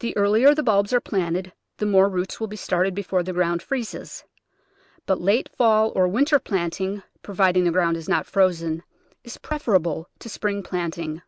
The 0.00 0.14
earlier 0.14 0.54
the 0.54 0.62
bulbs 0.62 0.92
are 0.92 1.00
planted 1.00 1.54
the 1.78 1.86
more 1.86 2.10
roots 2.10 2.38
will 2.38 2.48
be 2.48 2.54
started 2.56 2.94
before 2.94 3.22
the 3.22 3.32
ground 3.32 3.62
freezes, 3.62 4.24
but 5.06 5.22
late 5.22 5.48
fall 5.56 5.90
or 5.96 6.06
winter 6.06 6.38
planting, 6.38 7.02
providing 7.22 7.64
the 7.64 7.70
ground 7.70 7.96
is 7.96 8.10
not 8.10 8.26
frozen, 8.26 8.82
is 9.24 9.38
preferable 9.38 10.06
to 10.18 10.28
spring 10.28 10.62
plant 10.62 10.98
ing. 10.98 11.22